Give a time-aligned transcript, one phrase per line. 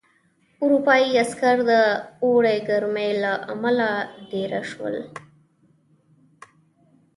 [0.63, 1.71] اروپايي عسکر د
[2.23, 3.89] اوړي ګرمۍ له امله
[4.31, 4.95] دېره شول.